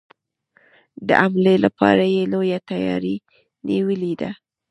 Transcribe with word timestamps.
د 1.07 1.09
حملې 1.21 1.55
لپاره 1.65 2.03
یې 2.15 2.23
لويه 2.31 2.59
تیاري 2.69 3.15
نیولې 3.67 4.13
ده. 4.21 4.31